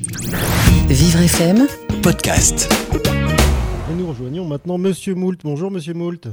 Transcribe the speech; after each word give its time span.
Vivre 0.00 1.22
FM, 1.24 1.66
podcast. 2.04 2.72
Et 3.90 3.94
nous 3.94 4.06
rejoignons 4.06 4.44
maintenant 4.44 4.78
Monsieur 4.78 5.16
Moult. 5.16 5.40
Bonjour 5.42 5.72
Monsieur 5.72 5.92
Moult. 5.92 6.28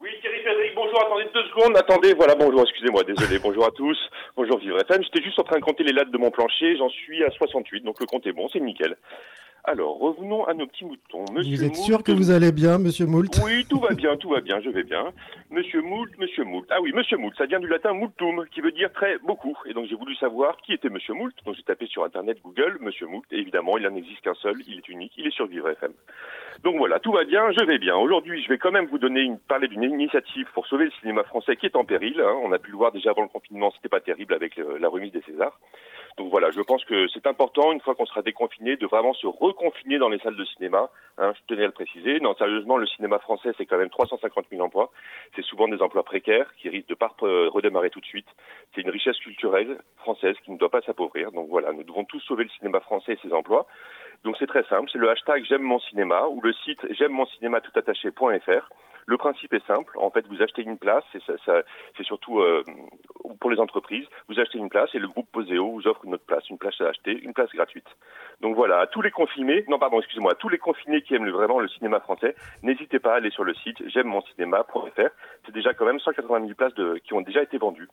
Oui, 0.00 0.10
Thierry 0.20 0.42
Frédéric, 0.42 0.74
bonjour, 0.74 1.00
attendez 1.06 1.26
deux 1.32 1.44
secondes, 1.44 1.76
attendez, 1.76 2.14
voilà, 2.14 2.34
bonjour, 2.34 2.62
excusez-moi, 2.62 3.04
désolé, 3.04 3.38
bonjour 3.42 3.66
à 3.66 3.70
tous, 3.70 3.96
bonjour 4.36 4.58
Vivre 4.58 4.80
FM, 4.80 5.00
j'étais 5.04 5.24
juste 5.24 5.38
en 5.38 5.44
train 5.44 5.60
de 5.60 5.64
compter 5.64 5.84
les 5.84 5.92
lattes 5.92 6.10
de 6.10 6.18
mon 6.18 6.32
plancher, 6.32 6.76
j'en 6.76 6.88
suis 6.88 7.22
à 7.22 7.30
68, 7.30 7.84
donc 7.84 8.00
le 8.00 8.06
compte 8.06 8.26
est 8.26 8.32
bon, 8.32 8.48
c'est 8.52 8.58
nickel. 8.58 8.96
Alors, 9.64 9.98
revenons 9.98 10.44
à 10.46 10.54
nos 10.54 10.66
petits 10.66 10.84
moutons. 10.86 11.24
Monsieur 11.32 11.56
vous 11.56 11.64
êtes 11.64 11.74
Moult- 11.76 11.84
sûr 11.84 12.02
que 12.02 12.12
vous 12.12 12.30
allez 12.30 12.52
bien, 12.52 12.78
Monsieur 12.78 13.04
Moult 13.06 13.28
Oui, 13.44 13.66
tout 13.68 13.78
va 13.80 13.92
bien, 13.92 14.16
tout 14.16 14.30
va 14.30 14.40
bien, 14.40 14.60
je 14.60 14.70
vais 14.70 14.82
bien. 14.84 15.12
Monsieur 15.50 15.82
Moult, 15.82 16.08
Monsieur 16.18 16.44
Moult. 16.44 16.66
Ah 16.70 16.80
oui, 16.80 16.92
Monsieur 16.94 17.18
Moult, 17.18 17.34
ça 17.36 17.44
vient 17.44 17.60
du 17.60 17.66
latin 17.66 17.92
multum, 17.92 18.46
qui 18.50 18.62
veut 18.62 18.72
dire 18.72 18.90
très 18.92 19.18
beaucoup. 19.18 19.54
Et 19.66 19.74
donc 19.74 19.86
j'ai 19.86 19.94
voulu 19.96 20.14
savoir 20.16 20.56
qui 20.58 20.72
était 20.72 20.88
Monsieur 20.88 21.12
Moult. 21.12 21.34
Donc 21.44 21.54
j'ai 21.54 21.62
tapé 21.64 21.86
sur 21.86 22.02
Internet 22.04 22.38
Google 22.42 22.78
Monsieur 22.80 23.06
Moult. 23.08 23.24
Et 23.30 23.38
évidemment, 23.40 23.76
il 23.76 23.84
n'en 23.84 23.94
existe 23.94 24.22
qu'un 24.22 24.34
seul, 24.34 24.56
il 24.66 24.78
est 24.78 24.88
unique, 24.88 25.12
il 25.18 25.26
est 25.26 25.34
sur 25.34 25.46
Vivre 25.46 25.68
FM. 25.68 25.92
Donc 26.64 26.76
voilà, 26.78 26.98
tout 26.98 27.12
va 27.12 27.24
bien, 27.24 27.50
je 27.52 27.64
vais 27.64 27.78
bien. 27.78 27.94
Aujourd'hui, 27.96 28.42
je 28.42 28.48
vais 28.48 28.58
quand 28.58 28.72
même 28.72 28.86
vous 28.86 28.98
donner 28.98 29.20
une, 29.20 29.38
parler 29.38 29.68
d'une 29.68 29.82
initiative 29.82 30.46
pour 30.54 30.66
sauver 30.66 30.86
le 30.86 30.90
cinéma 31.00 31.24
français 31.24 31.56
qui 31.56 31.66
est 31.66 31.76
en 31.76 31.84
péril. 31.84 32.18
hein. 32.20 32.34
On 32.42 32.52
a 32.52 32.58
pu 32.58 32.70
le 32.70 32.76
voir 32.78 32.92
déjà 32.92 33.10
avant 33.10 33.22
le 33.22 33.28
confinement, 33.28 33.70
c'était 33.76 33.88
pas 33.90 34.00
terrible 34.00 34.32
avec 34.32 34.58
euh, 34.58 34.78
la 34.80 34.88
remise 34.88 35.12
des 35.12 35.20
Césars. 35.22 35.58
Donc 36.18 36.30
voilà, 36.30 36.50
je 36.50 36.60
pense 36.60 36.84
que 36.84 37.06
c'est 37.08 37.28
important, 37.28 37.72
une 37.72 37.80
fois 37.80 37.94
qu'on 37.94 38.04
sera 38.04 38.22
déconfiné, 38.22 38.76
de 38.76 38.86
vraiment 38.86 39.14
se 39.14 39.26
reconfiner 39.28 39.98
dans 39.98 40.08
les 40.08 40.18
salles 40.18 40.36
de 40.36 40.44
cinéma. 40.44 40.90
Hein, 41.16 41.32
je 41.36 41.40
tenais 41.46 41.62
à 41.62 41.66
le 41.66 41.72
préciser. 41.72 42.18
Non, 42.18 42.34
sérieusement, 42.34 42.76
le 42.76 42.86
cinéma 42.86 43.20
français, 43.20 43.50
c'est 43.56 43.66
quand 43.66 43.78
même 43.78 43.88
350 43.88 44.46
000 44.50 44.60
emplois. 44.60 44.90
C'est 45.36 45.44
souvent 45.44 45.68
des 45.68 45.80
emplois 45.80 46.02
précaires 46.02 46.52
qui 46.56 46.68
risquent 46.68 46.88
de 46.88 46.94
pas 46.96 47.14
euh, 47.22 47.48
redémarrer 47.48 47.90
tout 47.90 48.00
de 48.00 48.06
suite. 48.06 48.26
C'est 48.74 48.80
une 48.80 48.90
richesse 48.90 49.16
culturelle 49.18 49.78
française 49.96 50.34
qui 50.44 50.50
ne 50.50 50.58
doit 50.58 50.70
pas 50.70 50.82
s'appauvrir. 50.82 51.30
Donc 51.30 51.48
voilà, 51.48 51.72
nous 51.72 51.84
devons 51.84 52.04
tous 52.04 52.20
sauver 52.20 52.44
le 52.44 52.50
cinéma 52.50 52.80
français 52.80 53.12
et 53.12 53.18
ses 53.22 53.32
emplois. 53.32 53.66
Donc 54.24 54.36
c'est 54.38 54.46
très 54.46 54.64
simple, 54.64 54.88
c'est 54.92 54.98
le 54.98 55.08
hashtag 55.10 55.44
j'aime 55.48 55.62
mon 55.62 55.78
cinéma 55.80 56.26
ou 56.28 56.40
le 56.40 56.52
site 56.52 56.80
j'aime 56.90 57.12
mon 57.12 57.26
cinéma 57.26 57.60
tout 57.60 57.72
attaché.fr. 57.74 58.68
Le 59.06 59.16
principe 59.16 59.54
est 59.54 59.66
simple. 59.66 59.96
En 59.98 60.10
fait, 60.10 60.26
vous 60.26 60.42
achetez 60.42 60.60
une 60.60 60.76
place, 60.76 61.04
et 61.14 61.20
ça, 61.20 61.32
ça- 61.46 61.62
c'est 61.96 62.02
surtout 62.04 62.40
euh, 62.40 62.62
pour 63.40 63.50
les 63.50 63.58
entreprises. 63.58 64.06
Vous 64.28 64.38
achetez 64.38 64.58
une 64.58 64.68
place 64.68 64.94
et 64.94 64.98
le 64.98 65.08
groupe 65.08 65.26
Poseo 65.32 65.70
vous 65.70 65.86
offre 65.88 66.04
une 66.04 66.12
autre 66.12 66.26
place, 66.26 66.46
une 66.50 66.58
place 66.58 66.78
à 66.82 66.88
acheter, 66.88 67.18
une 67.22 67.32
place 67.32 67.48
gratuite. 67.54 67.86
Donc 68.42 68.54
voilà, 68.54 68.80
à 68.80 68.86
tous 68.86 69.00
les 69.00 69.10
confinés, 69.10 69.64
non 69.68 69.78
pardon, 69.78 69.98
excusez-moi, 69.98 70.32
à 70.32 70.34
tous 70.34 70.50
les 70.50 70.58
confinés 70.58 71.00
qui 71.00 71.14
aiment 71.14 71.30
vraiment 71.30 71.58
le 71.58 71.68
cinéma 71.68 72.00
français, 72.00 72.34
n'hésitez 72.62 72.98
pas 72.98 73.14
à 73.14 73.16
aller 73.16 73.30
sur 73.30 73.44
le 73.44 73.54
site 73.54 73.78
j'aime 73.88 74.08
mon 74.08 74.20
cinéma.fr. 74.20 75.08
C'est 75.46 75.52
déjà 75.54 75.72
quand 75.72 75.86
même 75.86 76.00
180 76.00 76.40
000 76.42 76.52
places 76.54 76.74
de, 76.74 76.98
qui 76.98 77.14
ont 77.14 77.22
déjà 77.22 77.42
été 77.42 77.56
vendues. 77.56 77.88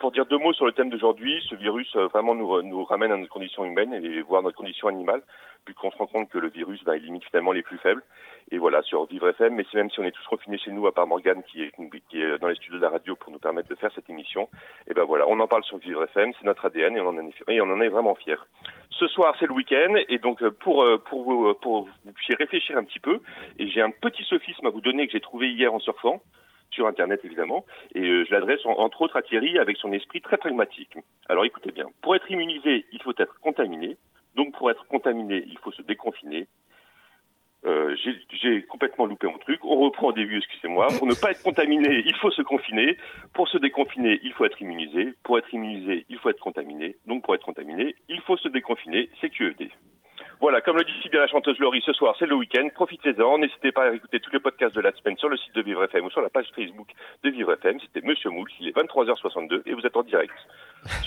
Pour 0.00 0.12
dire 0.12 0.24
deux 0.24 0.38
mots 0.38 0.54
sur 0.54 0.64
le 0.64 0.72
thème 0.72 0.88
d'aujourd'hui, 0.88 1.44
ce 1.50 1.54
virus 1.54 1.94
euh, 1.94 2.06
vraiment 2.06 2.34
nous, 2.34 2.62
nous 2.62 2.84
ramène 2.84 3.12
à 3.12 3.18
notre 3.18 3.30
condition 3.30 3.66
humaine 3.66 3.92
et 3.92 4.22
voire 4.22 4.42
notre 4.42 4.56
condition 4.56 4.88
animale, 4.88 5.20
puisqu'on 5.66 5.90
se 5.90 5.98
rend 5.98 6.06
compte 6.06 6.30
que 6.30 6.38
le 6.38 6.48
virus 6.48 6.82
bah, 6.84 6.96
il 6.96 7.02
limite 7.02 7.24
finalement 7.24 7.52
les 7.52 7.62
plus 7.62 7.76
faibles. 7.76 8.02
Et 8.50 8.56
voilà, 8.56 8.80
sur 8.80 9.04
Vivre 9.04 9.28
FM, 9.28 9.54
mais 9.54 9.66
même 9.74 9.90
si 9.90 10.00
on 10.00 10.04
est 10.04 10.10
tous 10.10 10.26
confinés 10.26 10.56
chez 10.56 10.72
nous, 10.72 10.86
à 10.86 10.92
part 10.92 11.06
Morgane 11.06 11.42
qui 11.42 11.64
est, 11.64 11.72
qui 12.08 12.22
est 12.22 12.38
dans 12.38 12.48
les 12.48 12.54
studios 12.54 12.78
de 12.78 12.82
la 12.82 12.88
radio 12.88 13.14
pour 13.14 13.30
nous 13.30 13.38
permettre 13.38 13.68
de 13.68 13.74
faire 13.74 13.92
cette 13.94 14.08
émission, 14.08 14.48
et 14.88 14.94
ben 14.94 15.04
voilà, 15.04 15.28
on 15.28 15.38
en 15.38 15.46
parle 15.46 15.64
sur 15.64 15.76
Vivre 15.76 16.02
FM, 16.04 16.32
c'est 16.38 16.46
notre 16.46 16.64
ADN 16.64 16.96
et 16.96 17.00
on 17.02 17.08
en, 17.08 17.18
est, 17.18 17.34
et 17.48 17.60
on 17.60 17.70
en 17.70 17.80
est 17.82 17.88
vraiment 17.88 18.14
fiers. 18.14 18.42
Ce 18.88 19.06
soir, 19.06 19.34
c'est 19.38 19.46
le 19.46 19.52
week-end, 19.52 19.94
et 20.08 20.18
donc 20.18 20.42
euh, 20.42 20.50
pour, 20.50 20.82
euh, 20.82 20.96
pour, 20.96 21.24
vous, 21.24 21.48
euh, 21.48 21.54
pour 21.60 21.82
vous 21.84 22.12
réfléchir 22.38 22.78
un 22.78 22.84
petit 22.84 23.00
peu, 23.00 23.20
et 23.58 23.68
j'ai 23.68 23.82
un 23.82 23.90
petit 23.90 24.24
sophisme 24.24 24.66
à 24.66 24.70
vous 24.70 24.80
donner 24.80 25.06
que 25.06 25.12
j'ai 25.12 25.20
trouvé 25.20 25.50
hier 25.50 25.74
en 25.74 25.78
surfant, 25.78 26.22
Internet 26.86 27.20
évidemment, 27.24 27.64
et 27.94 28.00
euh, 28.02 28.24
je 28.24 28.30
l'adresse 28.32 28.64
en- 28.66 28.78
entre 28.78 29.02
autres 29.02 29.16
à 29.16 29.22
Thierry 29.22 29.58
avec 29.58 29.76
son 29.76 29.92
esprit 29.92 30.20
très 30.20 30.36
pragmatique. 30.36 30.94
Alors 31.28 31.44
écoutez 31.44 31.72
bien, 31.72 31.86
pour 32.02 32.14
être 32.16 32.30
immunisé, 32.30 32.86
il 32.92 33.02
faut 33.02 33.12
être 33.18 33.38
contaminé, 33.40 33.96
donc 34.36 34.52
pour 34.56 34.70
être 34.70 34.86
contaminé, 34.86 35.44
il 35.46 35.58
faut 35.58 35.72
se 35.72 35.82
déconfiner. 35.82 36.46
Euh, 37.66 37.94
j'ai- 38.02 38.16
j'ai 38.30 38.62
complètement 38.62 39.04
loupé 39.04 39.26
mon 39.26 39.36
truc. 39.36 39.62
On 39.64 39.76
reprend 39.76 40.06
au 40.08 40.12
début, 40.12 40.38
excusez-moi. 40.38 40.86
Pour 40.96 41.06
ne 41.06 41.12
pas 41.12 41.30
être 41.32 41.42
contaminé, 41.42 42.02
il 42.06 42.14
faut 42.16 42.30
se 42.30 42.40
confiner. 42.40 42.96
Pour 43.34 43.48
se 43.48 43.58
déconfiner, 43.58 44.18
il 44.22 44.32
faut 44.32 44.46
être 44.46 44.62
immunisé. 44.62 45.12
Pour 45.24 45.36
être 45.36 45.52
immunisé, 45.52 46.06
il 46.08 46.16
faut 46.16 46.30
être 46.30 46.40
contaminé. 46.40 46.96
Donc 47.06 47.22
pour 47.22 47.34
être 47.34 47.44
contaminé, 47.44 47.94
il 48.08 48.20
faut 48.22 48.38
se 48.38 48.48
déconfiner. 48.48 49.10
C'est 49.20 49.28
QED. 49.28 49.68
Voilà, 50.40 50.60
comme 50.60 50.76
le 50.76 50.84
dit 50.84 50.92
si 51.02 51.08
bien 51.08 51.20
la 51.20 51.28
chanteuse 51.28 51.58
Laurie, 51.58 51.82
ce 51.84 51.92
soir 51.92 52.14
c'est 52.18 52.26
le 52.26 52.34
week-end, 52.34 52.68
profitez-en, 52.74 53.38
n'hésitez 53.38 53.72
pas 53.72 53.90
à 53.90 53.94
écouter 53.94 54.20
tous 54.20 54.32
les 54.32 54.40
podcasts 54.40 54.74
de 54.74 54.80
la 54.80 54.92
semaine 54.92 55.16
sur 55.18 55.28
le 55.28 55.36
site 55.36 55.54
de 55.54 55.62
Vivre 55.62 55.84
FM 55.84 56.04
ou 56.04 56.10
sur 56.10 56.22
la 56.22 56.30
page 56.30 56.46
Facebook 56.56 56.88
de 57.22 57.30
Vivre 57.30 57.52
FM, 57.52 57.78
c'était 57.80 58.06
Monsieur 58.06 58.30
Moult, 58.30 58.50
il 58.60 58.68
est 58.68 58.76
23h62 58.76 59.62
et 59.66 59.74
vous 59.74 59.82
êtes 59.82 59.96
en 59.96 60.02
direct. 60.02 60.34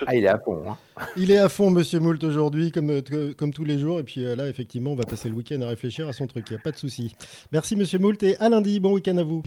Ah, 0.06 0.16
il 0.16 0.24
est 0.24 0.28
à 0.28 0.38
fond. 0.38 0.64
Hein. 0.68 0.78
Il 1.18 1.32
est 1.32 1.38
à 1.38 1.50
fond, 1.50 1.72
Monsieur 1.72 2.00
Moult, 2.00 2.24
aujourd'hui, 2.24 2.72
comme, 2.72 2.92
euh, 2.92 3.34
comme 3.38 3.54
tous 3.54 3.64
les 3.64 3.80
jours. 3.80 4.00
Et 4.00 4.04
puis 4.04 4.26
euh, 4.26 4.36
là, 4.36 4.48
effectivement, 4.48 4.92
on 4.92 4.96
va 4.96 5.04
passer 5.04 5.30
le 5.30 5.36
week-end 5.36 5.62
à 5.62 5.68
réfléchir 5.68 6.08
à 6.08 6.14
son 6.14 6.28
truc. 6.28 6.46
Il 6.50 6.54
n'y 6.54 6.60
a 6.60 6.62
pas 6.64 6.72
de 6.72 6.78
souci. 6.78 7.16
Merci, 7.52 7.76
Monsieur 7.76 8.00
Moult, 8.00 8.22
et 8.24 8.38
à 8.38 8.50
lundi. 8.50 8.80
Bon 8.80 8.94
week-end 8.94 9.18
à 9.18 9.24
vous. 9.24 9.42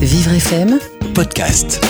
Vivre 0.00 0.32
FM, 0.32 0.78
Podcast. 1.14 1.80